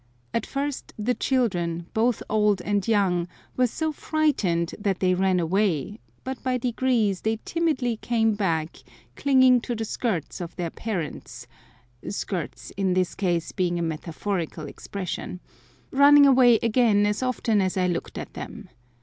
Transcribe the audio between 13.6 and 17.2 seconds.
a metaphorical expression), running away again